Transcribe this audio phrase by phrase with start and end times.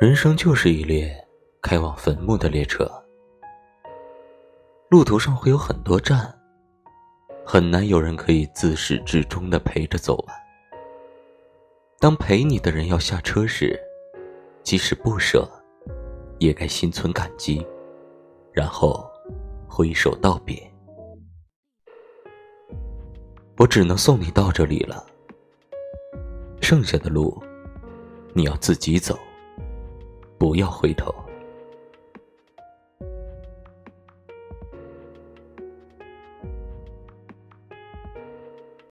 [0.00, 1.12] 人生就是一列
[1.60, 2.88] 开往坟墓的列车，
[4.88, 6.32] 路途上会有很多站，
[7.44, 10.36] 很难有人可以自始至终的陪着走完。
[11.98, 13.76] 当陪你的人要下车时，
[14.62, 15.50] 即使不舍，
[16.38, 17.66] 也该心存感激，
[18.52, 19.04] 然后
[19.68, 20.56] 挥手道别。
[23.56, 25.04] 我只能送你到这里了，
[26.62, 27.42] 剩下的路，
[28.32, 29.18] 你要自己走，
[30.38, 31.27] 不要回头。